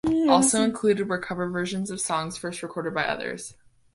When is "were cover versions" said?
1.07-1.91